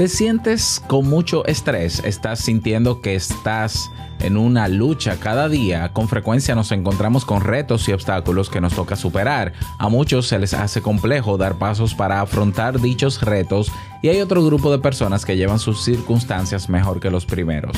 [0.00, 5.92] Te sientes con mucho estrés, estás sintiendo que estás en una lucha cada día.
[5.92, 9.52] Con frecuencia nos encontramos con retos y obstáculos que nos toca superar.
[9.78, 13.70] A muchos se les hace complejo dar pasos para afrontar dichos retos
[14.00, 17.76] y hay otro grupo de personas que llevan sus circunstancias mejor que los primeros.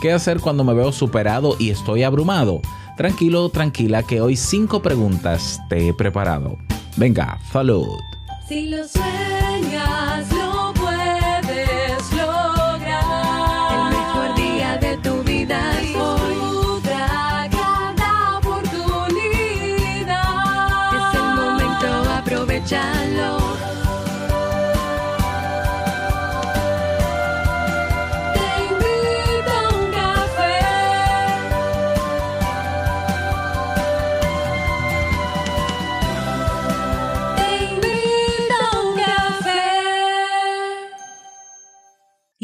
[0.00, 2.60] ¿Qué hacer cuando me veo superado y estoy abrumado?
[2.96, 6.56] Tranquilo, tranquila, que hoy cinco preguntas te he preparado.
[6.96, 7.98] Venga, salud.
[8.46, 10.43] Si lo sueñas,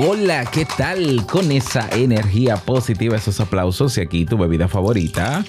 [0.00, 1.26] Hola, ¿qué tal?
[1.26, 5.44] Con esa energía positiva, esos aplausos y aquí tu bebida favorita.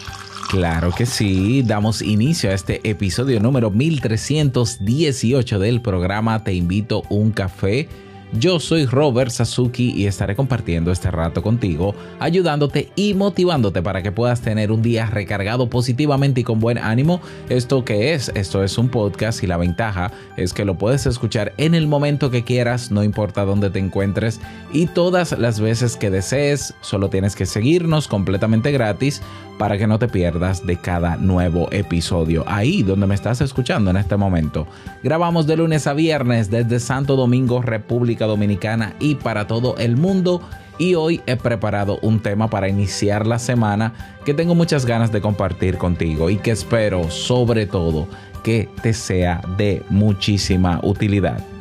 [0.49, 7.29] Claro que sí, damos inicio a este episodio número 1318 del programa Te invito un
[7.29, 7.87] café
[8.33, 14.11] yo soy Robert Sasuki y estaré compartiendo este rato contigo, ayudándote y motivándote para que
[14.11, 17.21] puedas tener un día recargado positivamente y con buen ánimo.
[17.49, 18.31] ¿Esto que es?
[18.35, 22.29] Esto es un podcast y la ventaja es que lo puedes escuchar en el momento
[22.29, 24.39] que quieras, no importa dónde te encuentres
[24.71, 26.75] y todas las veces que desees.
[26.81, 29.21] Solo tienes que seguirnos completamente gratis
[29.59, 32.45] para que no te pierdas de cada nuevo episodio.
[32.47, 34.65] Ahí donde me estás escuchando en este momento.
[35.03, 40.41] Grabamos de lunes a viernes desde Santo Domingo, República Dominicana y para todo el mundo.
[40.77, 43.93] Y hoy he preparado un tema para iniciar la semana
[44.23, 48.07] que tengo muchas ganas de compartir contigo y que espero sobre todo
[48.43, 51.58] que te sea de muchísima utilidad.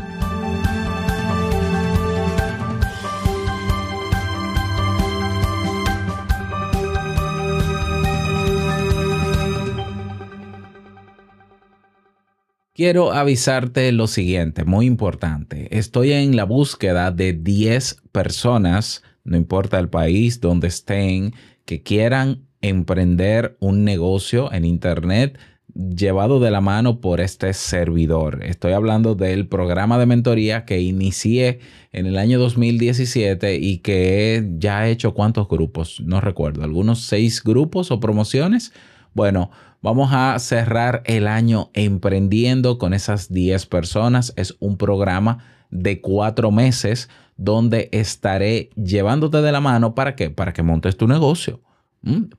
[12.78, 15.66] Quiero avisarte lo siguiente, muy importante.
[15.76, 21.34] Estoy en la búsqueda de 10 personas, no importa el país donde estén,
[21.64, 25.40] que quieran emprender un negocio en Internet
[25.74, 28.44] llevado de la mano por este servidor.
[28.44, 31.58] Estoy hablando del programa de mentoría que inicié
[31.90, 37.42] en el año 2017 y que ya he hecho cuántos grupos, no recuerdo, algunos seis
[37.42, 38.72] grupos o promociones.
[39.14, 39.50] Bueno,
[39.80, 44.32] Vamos a cerrar el año emprendiendo con esas 10 personas.
[44.36, 45.38] Es un programa
[45.70, 50.30] de cuatro meses donde estaré llevándote de la mano para qué?
[50.30, 51.60] Para que montes tu negocio,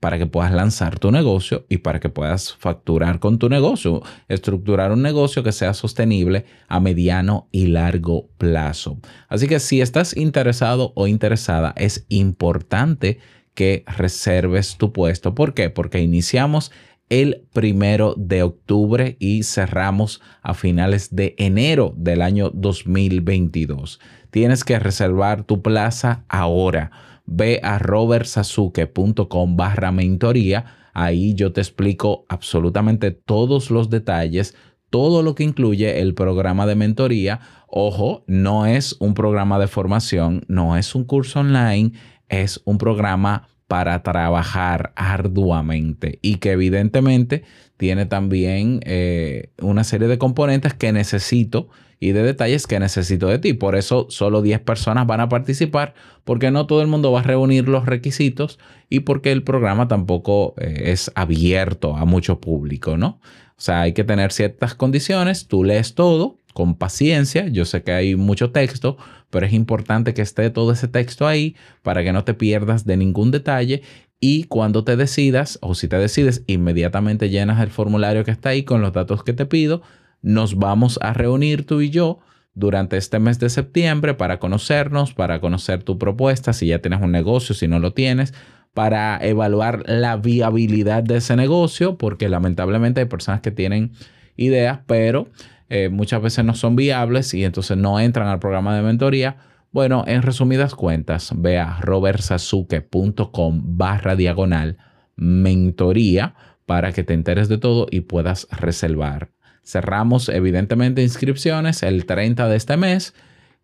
[0.02, 4.92] para que puedas lanzar tu negocio y para que puedas facturar con tu negocio, estructurar
[4.92, 9.00] un negocio que sea sostenible a mediano y largo plazo.
[9.30, 13.20] Así que si estás interesado o interesada, es importante
[13.54, 15.36] que reserves tu puesto.
[15.36, 15.70] ¿Por qué?
[15.70, 16.72] Porque iniciamos
[17.10, 24.00] el primero de octubre y cerramos a finales de enero del año 2022.
[24.30, 26.92] Tienes que reservar tu plaza ahora.
[27.26, 30.66] Ve a robertsasuke.com barra mentoría.
[30.94, 34.56] Ahí yo te explico absolutamente todos los detalles,
[34.90, 37.40] todo lo que incluye el programa de mentoría.
[37.68, 41.94] Ojo, no es un programa de formación, no es un curso online,
[42.28, 47.44] es un programa para trabajar arduamente y que evidentemente
[47.78, 51.70] tiene también eh, una serie de componentes que necesito
[52.00, 53.54] y de detalles que necesito de ti.
[53.54, 55.94] Por eso solo 10 personas van a participar
[56.24, 58.58] porque no todo el mundo va a reunir los requisitos
[58.90, 63.20] y porque el programa tampoco eh, es abierto a mucho público, ¿no?
[63.56, 67.92] O sea, hay que tener ciertas condiciones, tú lees todo con paciencia, yo sé que
[67.92, 68.98] hay mucho texto,
[69.30, 72.98] pero es importante que esté todo ese texto ahí para que no te pierdas de
[72.98, 73.82] ningún detalle
[74.20, 78.64] y cuando te decidas o si te decides, inmediatamente llenas el formulario que está ahí
[78.64, 79.82] con los datos que te pido.
[80.22, 82.20] Nos vamos a reunir tú y yo
[82.54, 87.12] durante este mes de septiembre para conocernos, para conocer tu propuesta, si ya tienes un
[87.12, 88.34] negocio, si no lo tienes,
[88.74, 93.94] para evaluar la viabilidad de ese negocio, porque lamentablemente hay personas que tienen
[94.36, 95.30] ideas, pero
[95.70, 99.38] eh, muchas veces no son viables y entonces no entran al programa de mentoría
[99.72, 104.78] Bueno, en resumidas cuentas, ve a robertsazuke.com barra diagonal
[105.16, 106.34] mentoría
[106.66, 109.30] para que te enteres de todo y puedas reservar.
[109.64, 113.14] Cerramos evidentemente inscripciones el 30 de este mes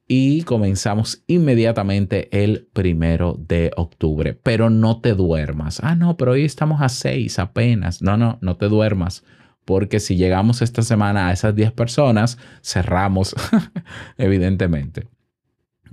[0.07, 4.33] y comenzamos inmediatamente el primero de octubre.
[4.33, 5.79] Pero no te duermas.
[5.81, 8.03] Ah, no, pero hoy estamos a 6 apenas.
[8.03, 9.23] No, no, no te duermas.
[9.65, 13.35] Porque si llegamos esta semana a esas 10 personas, cerramos,
[14.17, 15.07] evidentemente.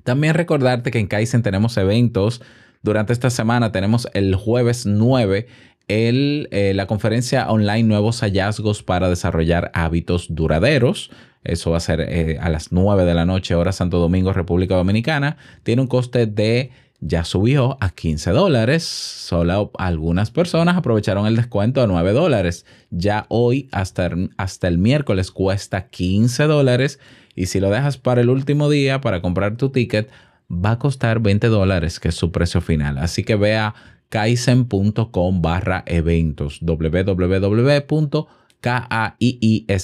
[0.05, 2.43] También recordarte que en Kaizen tenemos eventos.
[2.83, 5.47] Durante esta semana tenemos el jueves 9
[5.89, 11.11] el, eh, la conferencia online Nuevos hallazgos para desarrollar hábitos duraderos.
[11.45, 14.77] Eso va a ser eh, a las 9 de la noche, hora Santo Domingo, República
[14.77, 15.37] Dominicana.
[15.65, 16.71] Tiene un coste de,
[17.03, 18.85] ya subió a 15 dólares.
[18.85, 22.65] Solo algunas personas aprovecharon el descuento a 9 dólares.
[22.91, 27.01] Ya hoy, hasta, hasta el miércoles, cuesta 15 dólares.
[27.35, 30.09] Y si lo dejas para el último día, para comprar tu ticket,
[30.51, 32.99] va a costar 20 dólares, que es su precio final.
[32.99, 33.75] Así que vea
[34.09, 36.61] kaizen.com barra eventos.
[36.61, 38.27] www
[38.63, 39.75] K-A-I-I-S-E-N.com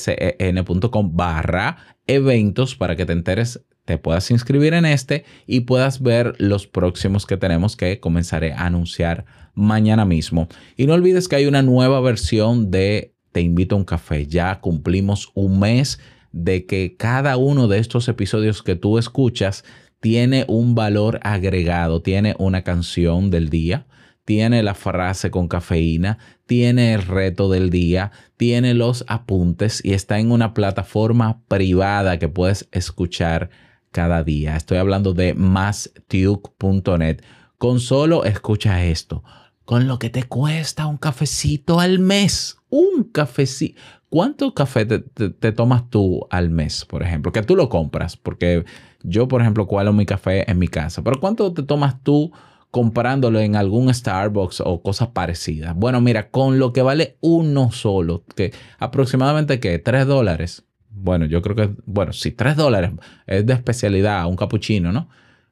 [1.16, 1.76] barra
[2.06, 7.24] eventos para que te enteres, te puedas inscribir en este y puedas ver los próximos
[7.24, 9.24] que tenemos que comenzaré a anunciar
[9.54, 10.46] mañana mismo.
[10.76, 14.26] Y no olvides que hay una nueva versión de Te invito a un café.
[14.26, 16.00] Ya cumplimos un mes
[16.32, 19.64] de que cada uno de estos episodios que tú escuchas
[20.00, 23.86] tiene un valor agregado, tiene una canción del día,
[24.26, 30.18] tiene la frase con cafeína, tiene el reto del día, tiene los apuntes y está
[30.18, 33.48] en una plataforma privada que puedes escuchar
[33.90, 34.56] cada día.
[34.56, 37.22] Estoy hablando de mastuke.net.
[37.58, 39.24] Con solo escucha esto,
[39.64, 42.56] con lo que te cuesta un cafecito al mes.
[42.70, 43.80] Un cafecito.
[44.08, 47.32] ¿Cuánto café te, te, tomas tú al mes, por ejemplo?
[47.32, 48.64] Que tú lo compras, porque
[49.02, 51.02] yo, por ejemplo, cualo mi café en mi casa.
[51.02, 52.32] Pero ¿cuánto te tomas tú?
[52.70, 55.74] comprándolo en algún Starbucks o cosas parecidas.
[55.74, 60.64] Bueno, mira, con lo que vale uno solo, que aproximadamente que 3 dólares.
[61.00, 62.92] Bueno, yo creo que, bueno, si 3 dólares
[63.26, 65.08] es de especialidad, un capuchino, ¿no?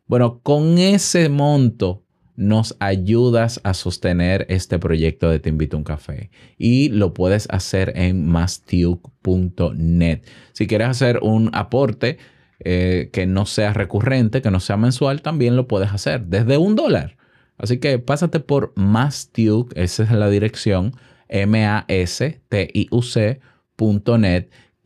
[0.07, 2.03] Bueno, con ese monto
[2.37, 7.49] nos ayudas a sostener este proyecto de Te invito a un café y lo puedes
[7.51, 10.23] hacer en mastiuk.net.
[10.53, 12.19] Si quieres hacer un aporte,
[12.61, 16.75] eh, que no sea recurrente, que no sea mensual, también lo puedes hacer desde un
[16.75, 17.17] dólar.
[17.59, 20.93] Así que pásate por Mastiuc, esa es la dirección,
[21.29, 21.87] M-A-S-T-I-U-C.net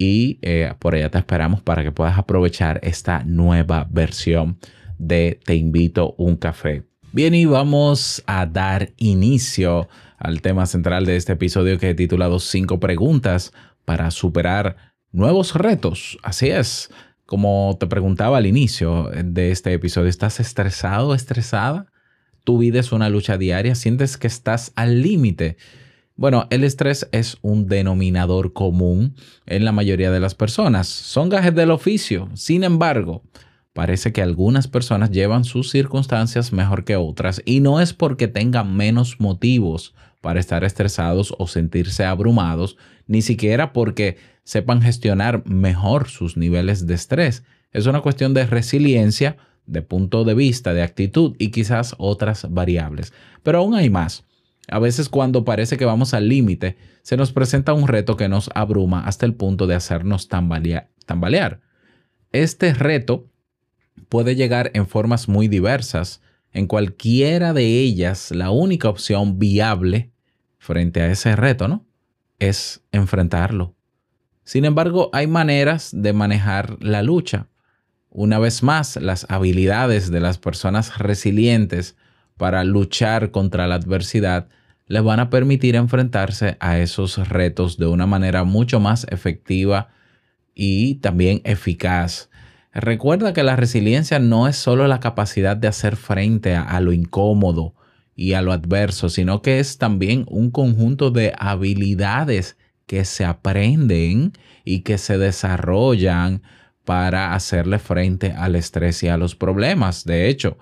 [0.01, 4.59] y eh, por allá te esperamos para que puedas aprovechar esta nueva versión
[4.99, 6.85] de Te invito un café.
[7.13, 12.39] Bien, y vamos a dar inicio al tema central de este episodio que he titulado
[12.39, 13.53] Cinco preguntas
[13.85, 14.77] para superar
[15.13, 16.19] nuevos retos.
[16.23, 16.91] Así es.
[17.27, 21.93] Como te preguntaba al inicio de este episodio, ¿estás estresado, estresada?
[22.45, 23.75] ¿Tu vida es una lucha diaria?
[23.75, 25.59] ¿Sientes que estás al límite?
[26.21, 29.15] Bueno, el estrés es un denominador común
[29.47, 30.87] en la mayoría de las personas.
[30.87, 32.29] Son gajes del oficio.
[32.35, 33.23] Sin embargo,
[33.73, 38.77] parece que algunas personas llevan sus circunstancias mejor que otras y no es porque tengan
[38.77, 42.77] menos motivos para estar estresados o sentirse abrumados,
[43.07, 47.45] ni siquiera porque sepan gestionar mejor sus niveles de estrés.
[47.73, 53.15] Es una cuestión de resiliencia, de punto de vista, de actitud y quizás otras variables.
[53.43, 54.27] Pero aún hay más.
[54.69, 58.51] A veces cuando parece que vamos al límite, se nos presenta un reto que nos
[58.55, 61.61] abruma hasta el punto de hacernos tambalear.
[62.33, 63.29] Este reto
[64.09, 66.23] puede llegar en formas muy diversas.
[66.53, 70.13] En cualquiera de ellas, la única opción viable
[70.59, 71.87] frente a ese reto, ¿no?
[72.39, 73.75] Es enfrentarlo,
[74.51, 77.47] sin embargo, hay maneras de manejar la lucha.
[78.09, 81.97] Una vez más, las habilidades de las personas resilientes
[82.41, 84.49] para luchar contra la adversidad
[84.87, 89.91] les van a permitir enfrentarse a esos retos de una manera mucho más efectiva
[90.55, 92.31] y también eficaz.
[92.73, 97.75] Recuerda que la resiliencia no es solo la capacidad de hacer frente a, lo incómodo
[98.17, 102.57] y a lo adverso, sino que es también un conjunto de habilidades
[102.87, 104.33] que se aprenden
[104.65, 106.41] y que se desarrollan
[106.87, 110.07] para hacerle frente al estrés y a los problemas.
[110.07, 110.57] De hecho,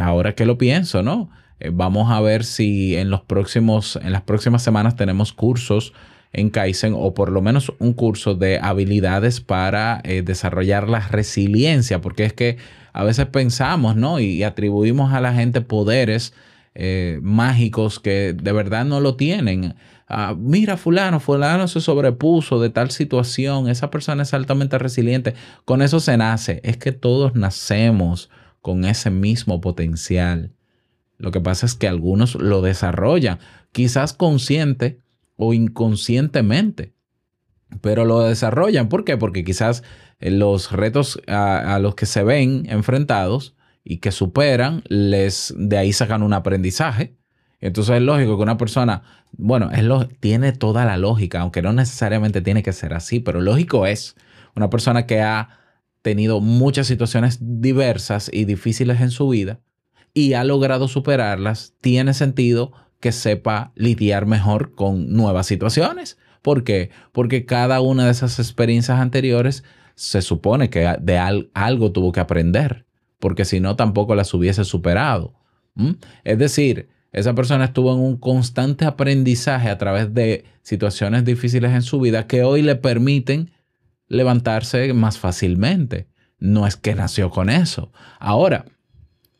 [0.00, 1.30] ahora que lo pienso, ¿no?
[1.60, 5.92] Eh, vamos a ver si en los próximos, en las próximas semanas tenemos cursos
[6.32, 12.00] en Kaizen o por lo menos un curso de habilidades para eh, desarrollar la resiliencia,
[12.00, 12.56] porque es que
[12.92, 14.18] a veces pensamos, ¿no?
[14.18, 16.34] Y atribuimos a la gente poderes
[16.74, 19.74] eh, mágicos que de verdad no lo tienen.
[20.08, 25.34] Ah, mira, fulano, fulano se sobrepuso de tal situación, esa persona es altamente resiliente.
[25.64, 26.60] Con eso se nace.
[26.64, 28.30] Es que todos nacemos
[28.62, 30.52] con ese mismo potencial.
[31.18, 33.38] Lo que pasa es que algunos lo desarrollan,
[33.72, 35.00] quizás consciente
[35.36, 36.94] o inconscientemente,
[37.80, 38.88] pero lo desarrollan.
[38.88, 39.16] ¿Por qué?
[39.16, 39.82] Porque quizás
[40.20, 43.54] eh, los retos a, los que se ven enfrentados
[43.84, 47.16] y que superan, les, de ahí sacan un aprendizaje.
[47.60, 49.02] Entonces es lógico que una persona,
[49.32, 53.40] bueno, es lo, tiene toda la lógica, aunque no necesariamente tiene que ser así, pero
[53.40, 54.16] lógico es
[54.56, 55.61] una persona que ha
[56.02, 59.60] tenido muchas situaciones diversas y difíciles en su vida
[60.14, 66.18] y ha logrado superarlas, tiene sentido que sepa lidiar mejor con nuevas situaciones.
[66.42, 66.90] ¿Por qué?
[67.12, 71.18] Porque cada una de esas experiencias anteriores se supone que de
[71.54, 72.84] algo tuvo que aprender,
[73.18, 75.34] porque si no tampoco las hubiese superado.
[76.24, 81.82] Es decir, esa persona estuvo en un constante aprendizaje a través de situaciones difíciles en
[81.82, 83.50] su vida que hoy le permiten
[84.12, 86.06] levantarse más fácilmente.
[86.38, 87.92] No es que nació con eso.
[88.20, 88.66] Ahora,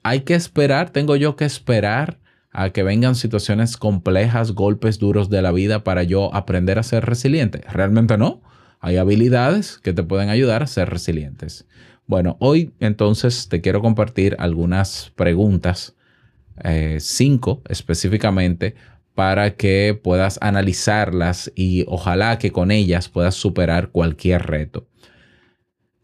[0.02, 2.18] hay que esperar, tengo yo que esperar
[2.50, 7.04] a que vengan situaciones complejas, golpes duros de la vida para yo aprender a ser
[7.04, 7.60] resiliente.
[7.70, 8.40] Realmente no.
[8.80, 11.66] Hay habilidades que te pueden ayudar a ser resilientes.
[12.06, 15.94] Bueno, hoy entonces te quiero compartir algunas preguntas,
[16.64, 18.74] eh, cinco específicamente,
[19.14, 24.88] para que puedas analizarlas y ojalá que con ellas puedas superar cualquier reto.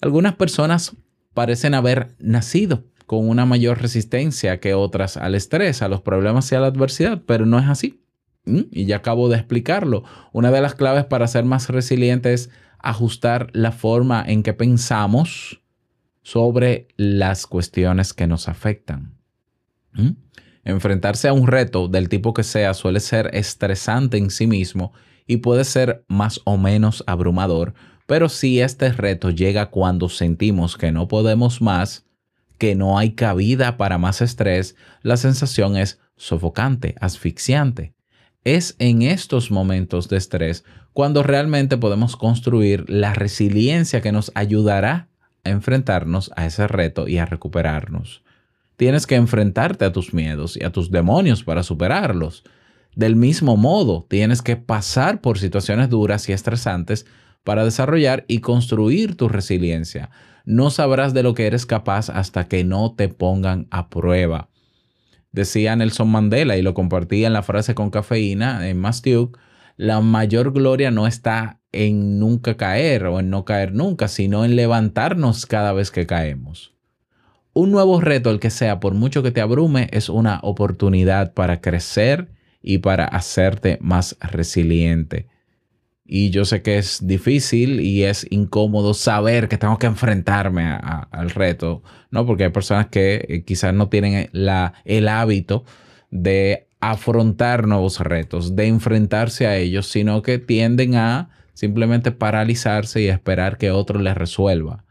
[0.00, 0.96] Algunas personas
[1.34, 6.54] parecen haber nacido con una mayor resistencia que otras al estrés, a los problemas y
[6.54, 8.04] a la adversidad, pero no es así.
[8.44, 8.62] ¿Mm?
[8.70, 10.04] Y ya acabo de explicarlo.
[10.32, 15.62] Una de las claves para ser más resiliente es ajustar la forma en que pensamos
[16.22, 19.16] sobre las cuestiones que nos afectan.
[19.92, 20.10] ¿Mm?
[20.68, 24.92] Enfrentarse a un reto del tipo que sea suele ser estresante en sí mismo
[25.26, 27.72] y puede ser más o menos abrumador,
[28.06, 32.04] pero si este reto llega cuando sentimos que no podemos más,
[32.58, 37.94] que no hay cabida para más estrés, la sensación es sofocante, asfixiante.
[38.44, 45.08] Es en estos momentos de estrés cuando realmente podemos construir la resiliencia que nos ayudará
[45.44, 48.22] a enfrentarnos a ese reto y a recuperarnos.
[48.78, 52.44] Tienes que enfrentarte a tus miedos y a tus demonios para superarlos.
[52.94, 57.04] Del mismo modo, tienes que pasar por situaciones duras y estresantes
[57.42, 60.10] para desarrollar y construir tu resiliencia.
[60.44, 64.48] No sabrás de lo que eres capaz hasta que no te pongan a prueba.
[65.32, 69.40] Decía Nelson Mandela y lo compartía en la frase con cafeína en Mastiuk,
[69.76, 74.54] la mayor gloria no está en nunca caer o en no caer nunca, sino en
[74.54, 76.77] levantarnos cada vez que caemos.
[77.58, 81.60] Un nuevo reto, el que sea, por mucho que te abrume, es una oportunidad para
[81.60, 82.28] crecer
[82.62, 85.26] y para hacerte más resiliente.
[86.04, 91.30] Y yo sé que es difícil y es incómodo saber que tengo que enfrentarme al
[91.30, 92.24] reto, ¿no?
[92.26, 95.64] Porque hay personas que eh, quizás no tienen la, el hábito
[96.12, 103.08] de afrontar nuevos retos, de enfrentarse a ellos, sino que tienden a simplemente paralizarse y
[103.08, 104.84] esperar que otro les resuelva.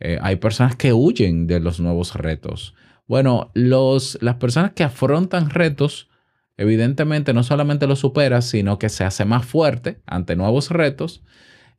[0.00, 2.74] Eh, hay personas que huyen de los nuevos retos.
[3.06, 6.08] Bueno, los, las personas que afrontan retos
[6.56, 11.22] evidentemente no solamente lo supera, sino que se hace más fuerte ante nuevos retos,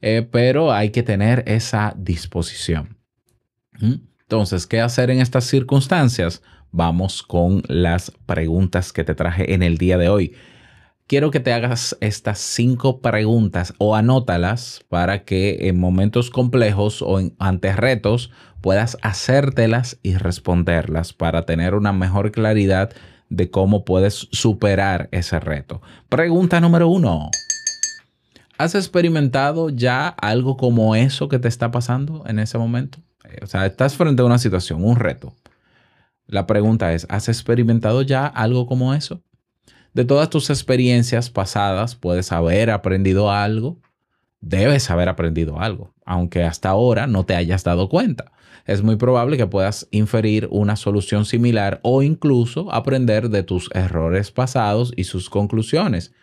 [0.01, 2.98] eh, pero hay que tener esa disposición.
[3.79, 3.95] ¿Mm?
[4.22, 6.41] Entonces, ¿qué hacer en estas circunstancias?
[6.72, 10.36] Vamos con las preguntas que te traje en el día de hoy.
[11.07, 17.19] Quiero que te hagas estas cinco preguntas o anótalas para que en momentos complejos o
[17.38, 22.89] ante retos puedas hacértelas y responderlas para tener una mejor claridad
[23.29, 25.79] de cómo puedes superar ese reto.
[26.09, 27.29] Pregunta número uno.
[28.57, 32.97] ¿Has experimentado ya algo como eso que te está pasando en ese momento?
[33.25, 35.35] Eh, o sea, estás frente a una situación, un reto.
[36.25, 39.21] La pregunta es, ¿has experimentado ya algo como eso?
[39.96, 43.80] De todas tus experiencias pasadas, puedes haber aprendido algo,
[44.42, 48.32] debes haber aprendido algo, aunque hasta ahora no te hayas dado cuenta
[48.66, 54.32] es muy probable que puedas inferir una solución similar o incluso aprender de tus errores
[54.32, 56.14] pasados y sus conclusiones.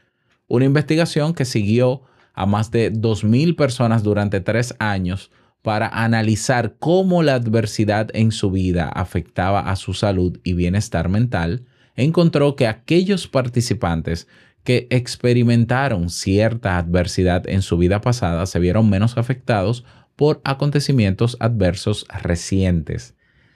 [0.48, 2.02] Una investigación que siguió
[2.34, 5.30] a más de 2.000 personas durante tres años
[5.62, 11.66] para analizar cómo la adversidad en su vida afectaba a su salud y bienestar mental,
[11.96, 14.28] encontró que aquellos participantes
[14.64, 19.84] que experimentaron cierta adversidad en su vida pasada se vieron menos afectados
[20.16, 23.14] por acontecimientos adversos recientes.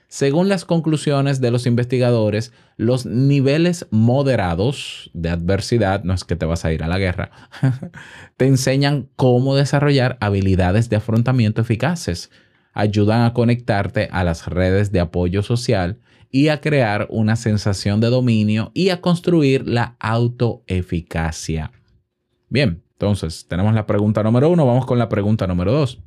[0.08, 6.46] Según las conclusiones de los investigadores, los niveles moderados de adversidad, no es que te
[6.46, 7.32] vas a ir a la guerra,
[8.36, 12.30] te enseñan cómo desarrollar habilidades de afrontamiento eficaces,
[12.76, 15.98] ayudan a conectarte a las redes de apoyo social
[16.30, 21.72] y a crear una sensación de dominio y a construir la autoeficacia.
[22.50, 26.02] Bien, entonces tenemos la pregunta número uno, vamos con la pregunta número dos.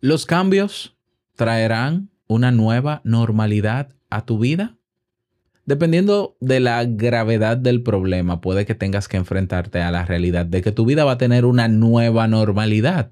[0.00, 0.96] ¿Los cambios
[1.36, 4.76] traerán una nueva normalidad a tu vida?
[5.66, 10.62] Dependiendo de la gravedad del problema, puede que tengas que enfrentarte a la realidad de
[10.62, 13.10] que tu vida va a tener una nueva normalidad.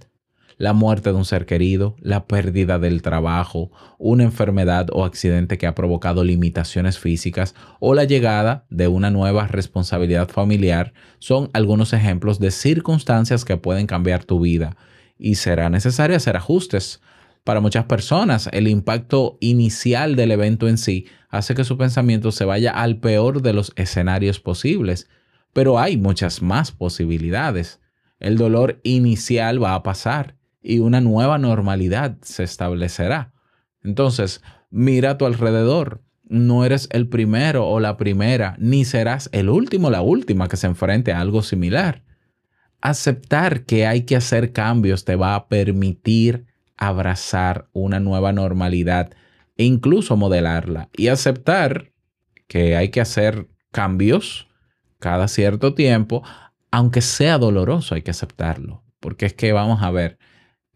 [0.59, 5.67] La muerte de un ser querido, la pérdida del trabajo, una enfermedad o accidente que
[5.67, 12.39] ha provocado limitaciones físicas o la llegada de una nueva responsabilidad familiar son algunos ejemplos
[12.39, 14.77] de circunstancias que pueden cambiar tu vida
[15.19, 17.03] y será necesario hacer ajustes
[17.45, 22.45] para muchas personas, el impacto inicial del evento en sí hace que su pensamiento se
[22.45, 25.09] vaya al peor de los escenarios posibles,
[25.53, 27.81] pero hay muchas más posibilidades.
[28.19, 30.36] El dolor inicial va a pasar
[30.67, 33.33] y una nueva normalidad se establecerá.
[33.83, 36.03] Entonces, mira a tu alrededor.
[36.25, 40.57] No eres el primero o la primera, ni serás el último o la última que
[40.57, 42.03] se enfrente a algo similar.
[42.81, 46.47] Aceptar que hay que hacer cambios te va a permitir
[46.77, 49.13] abrazar una nueva normalidad
[49.57, 51.93] e incluso modelarla y aceptar
[52.49, 54.49] que hay que hacer cambios
[54.99, 56.25] cada cierto tiempo,
[56.73, 58.83] aunque sea doloroso, hay que aceptarlo.
[58.99, 60.19] Porque es que vamos a ver,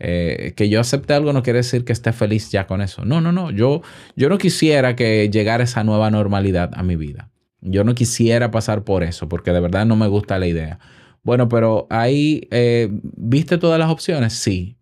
[0.01, 3.05] eh, que yo acepte algo no quiere decir que esté feliz ya con eso.
[3.05, 3.51] No, no, no.
[3.51, 3.83] Yo,
[4.17, 7.31] yo no quisiera que llegara esa nueva normalidad a mi vida.
[7.61, 10.79] Yo no quisiera pasar por eso, porque de verdad no me gusta la idea.
[11.23, 14.33] Bueno, pero ahí, eh, ¿viste todas las opciones?
[14.33, 14.79] Sí.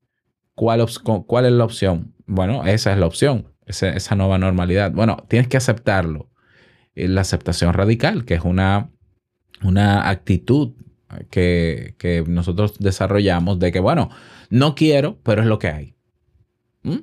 [0.55, 0.87] ¿Cuál,
[1.27, 2.15] ¿Cuál, es la opción?
[2.27, 4.93] Bueno, esa es la opción, esa, esa nueva normalidad.
[4.93, 6.31] Bueno, tienes que aceptarlo.
[6.95, 8.91] Eh, la aceptación radical, que es una,
[9.63, 10.75] una actitud
[11.31, 14.11] que, nosotros desarrollamos de que, bueno,
[14.51, 15.95] no quiero, pero es lo que hay.
[16.83, 17.01] ¿Mm?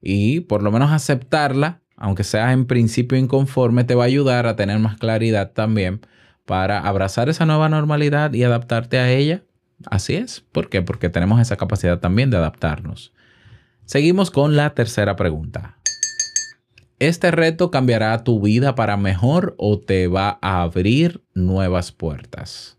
[0.00, 4.56] Y por lo menos aceptarla, aunque sea en principio inconforme, te va a ayudar a
[4.56, 6.00] tener más claridad también
[6.46, 9.44] para abrazar esa nueva normalidad y adaptarte a ella
[9.86, 10.40] Así es.
[10.52, 10.82] ¿Por qué?
[10.82, 13.12] Porque tenemos esa capacidad también de adaptarnos.
[13.84, 15.78] Seguimos con la tercera pregunta.
[16.98, 22.76] ¿Este reto cambiará tu vida para mejor o te va a abrir nuevas puertas?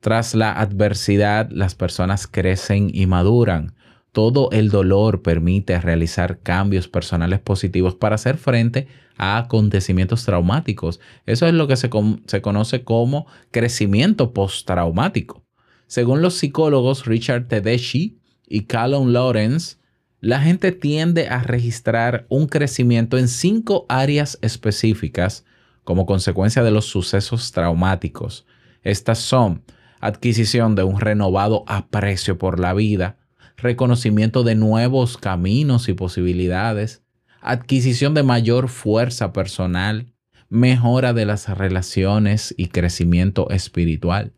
[0.00, 3.74] Tras la adversidad, las personas crecen y maduran.
[4.12, 11.00] Todo el dolor permite realizar cambios personales positivos para hacer frente a acontecimientos traumáticos.
[11.26, 15.44] Eso es lo que se, conoce como crecimiento postraumático.
[15.86, 19.76] Según los psicólogos Richard Tedeschi y Callum Lawrence,
[20.20, 25.44] la gente tiende a registrar un crecimiento en cinco áreas específicas
[25.84, 28.46] como consecuencia de los sucesos traumáticos.
[28.82, 29.62] Estas son
[30.06, 33.16] adquisición de un renovado aprecio por la vida,
[33.56, 37.02] reconocimiento de nuevos caminos y posibilidades,
[37.40, 40.12] adquisición de mayor fuerza personal,
[40.48, 44.32] mejora de las relaciones y crecimiento espiritual.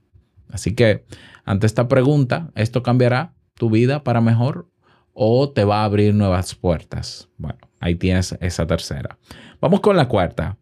[0.50, 1.04] Así que
[1.44, 4.70] ante esta pregunta, ¿esto cambiará tu vida para mejor
[5.12, 7.28] o te va a abrir nuevas puertas?
[7.36, 9.18] Bueno, ahí tienes esa tercera.
[9.60, 10.56] Vamos con la cuarta.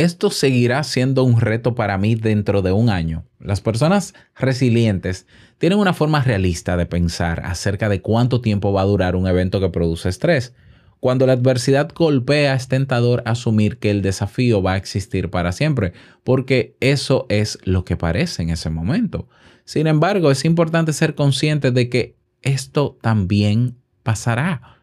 [0.00, 3.26] Esto seguirá siendo un reto para mí dentro de un año.
[3.38, 5.26] Las personas resilientes
[5.58, 9.60] tienen una forma realista de pensar acerca de cuánto tiempo va a durar un evento
[9.60, 10.54] que produce estrés.
[11.00, 15.92] Cuando la adversidad golpea, es tentador asumir que el desafío va a existir para siempre,
[16.24, 19.28] porque eso es lo que parece en ese momento.
[19.66, 24.79] Sin embargo, es importante ser consciente de que esto también pasará.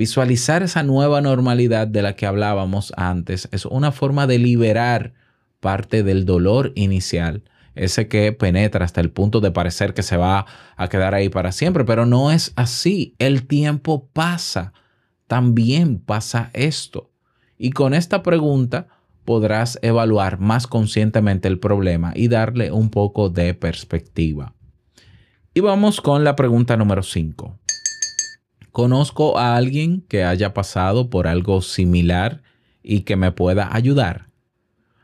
[0.00, 5.12] Visualizar esa nueva normalidad de la que hablábamos antes es una forma de liberar
[5.60, 7.42] parte del dolor inicial,
[7.74, 10.46] ese que penetra hasta el punto de parecer que se va
[10.78, 13.14] a quedar ahí para siempre, pero no es así.
[13.18, 14.72] El tiempo pasa
[15.26, 17.10] también pasa esto.
[17.58, 18.86] Y con esta pregunta
[19.26, 24.54] podrás evaluar más conscientemente el problema y darle un poco de perspectiva.
[25.52, 27.59] Y vamos con la pregunta número 5.
[28.72, 32.42] ¿Conozco a alguien que haya pasado por algo similar
[32.82, 34.30] y que me pueda ayudar?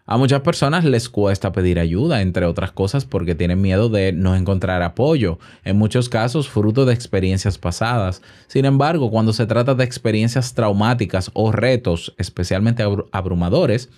[0.09, 4.37] A muchas personas les cuesta pedir ayuda, entre otras cosas porque tienen miedo de no
[4.37, 8.23] encontrar apoyo, en muchos casos fruto de experiencias pasadas.
[8.47, 13.91] Sin embargo, cuando se trata de experiencias traumáticas o retos especialmente abrumadores,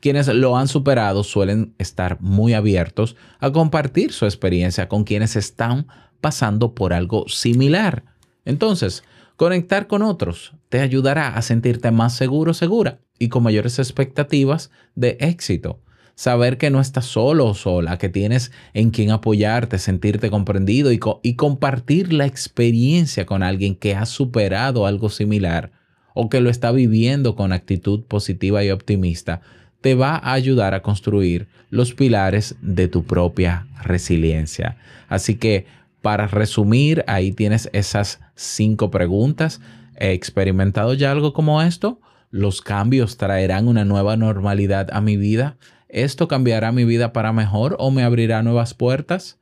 [0.00, 5.88] quienes lo han superado suelen estar muy abiertos a compartir su experiencia con quienes están
[6.20, 8.04] pasando por algo similar.
[8.44, 9.02] Entonces,
[9.40, 15.16] Conectar con otros te ayudará a sentirte más seguro, segura y con mayores expectativas de
[15.18, 15.80] éxito.
[16.14, 21.00] Saber que no estás solo o sola, que tienes en quien apoyarte, sentirte comprendido y,
[21.22, 25.72] y compartir la experiencia con alguien que ha superado algo similar
[26.12, 29.40] o que lo está viviendo con actitud positiva y optimista,
[29.80, 34.76] te va a ayudar a construir los pilares de tu propia resiliencia.
[35.08, 35.64] Así que
[36.02, 39.60] para resumir, ahí tienes esas cinco preguntas.
[39.96, 42.00] ¿He experimentado ya algo como esto?
[42.30, 45.56] ¿Los cambios traerán una nueva normalidad a mi vida?
[45.88, 49.38] ¿Esto cambiará mi vida para mejor o me abrirá nuevas puertas?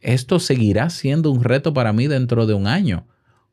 [0.00, 3.06] ¿Esto seguirá siendo un reto para mí dentro de un año?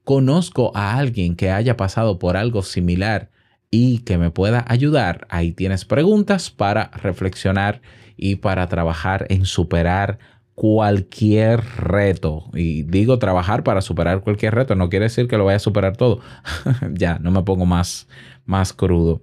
[0.03, 3.29] ¿Conozco a alguien que haya pasado por algo similar
[3.69, 5.27] y que me pueda ayudar?
[5.29, 7.81] Ahí tienes preguntas para reflexionar
[8.17, 10.17] y para trabajar en superar
[10.59, 12.49] cualquier reto.
[12.53, 15.95] Y digo trabajar para superar cualquier reto, no quiere decir que lo vaya a superar
[15.95, 16.19] todo.
[16.91, 18.09] ya, no me pongo más,
[18.45, 19.21] más crudo.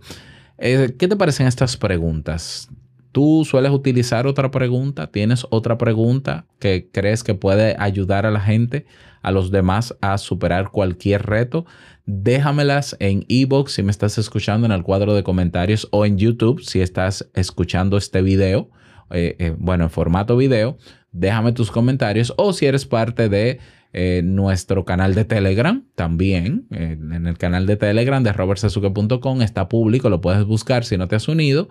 [0.56, 2.70] Eh, ¿Qué te parecen estas preguntas?
[3.12, 5.08] ¿Tú sueles utilizar otra pregunta?
[5.08, 8.86] ¿Tienes otra pregunta que crees que puede ayudar a la gente,
[9.20, 11.66] a los demás, a superar cualquier reto?
[12.06, 16.62] Déjamelas en ebook si me estás escuchando en el cuadro de comentarios o en YouTube
[16.62, 18.70] si estás escuchando este video.
[19.10, 20.76] Eh, eh, bueno, en formato video
[21.18, 23.58] déjame tus comentarios o si eres parte de
[23.92, 26.66] eh, nuestro canal de Telegram también.
[26.70, 31.16] En el canal de Telegram de robertsazuke.com está público, lo puedes buscar si no te
[31.16, 31.68] has unido.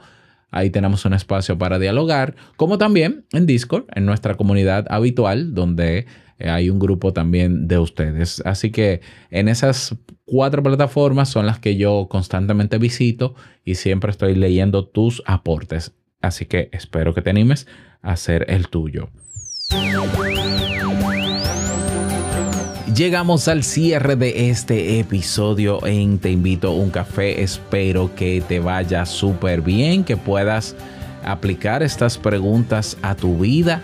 [0.51, 6.05] Ahí tenemos un espacio para dialogar, como también en Discord, en nuestra comunidad habitual, donde
[6.39, 8.41] hay un grupo también de ustedes.
[8.45, 9.95] Así que en esas
[10.25, 15.93] cuatro plataformas son las que yo constantemente visito y siempre estoy leyendo tus aportes.
[16.25, 17.67] Así que espero que te animes
[18.01, 19.09] a hacer el tuyo.
[22.95, 27.43] Llegamos al cierre de este episodio en Te invito a un café.
[27.43, 30.75] Espero que te vaya súper bien, que puedas
[31.23, 33.81] aplicar estas preguntas a tu vida.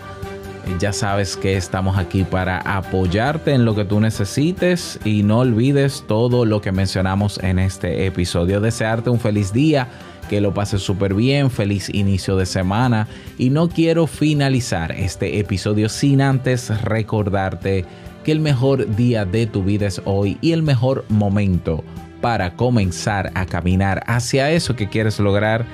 [0.80, 6.04] Ya sabes que estamos aquí para apoyarte en lo que tú necesites y no olvides
[6.08, 8.60] todo lo que mencionamos en este episodio.
[8.60, 9.88] Desearte un feliz día
[10.32, 15.90] que lo pases súper bien, feliz inicio de semana y no quiero finalizar este episodio
[15.90, 17.84] sin antes recordarte
[18.24, 21.84] que el mejor día de tu vida es hoy y el mejor momento
[22.22, 25.66] para comenzar a caminar hacia eso que quieres lograr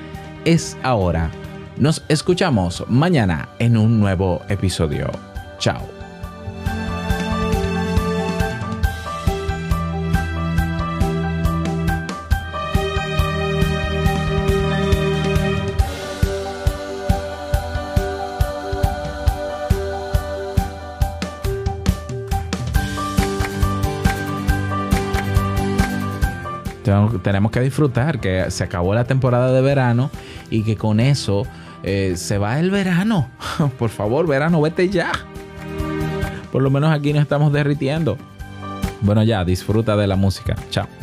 [0.45, 1.31] es ahora.
[1.77, 5.09] Nos escuchamos mañana en un nuevo episodio.
[5.61, 5.98] Chao.
[27.23, 30.11] Tenemos que disfrutar que se acabó la temporada de verano
[30.51, 31.47] y que con eso
[31.83, 33.29] eh, se va el verano.
[33.79, 35.13] Por favor, verano, vete ya.
[36.53, 38.17] Por lo menos aquí nos estamos derritiendo.
[39.01, 40.57] Bueno, ya, disfruta de la música.
[40.71, 40.98] Chao.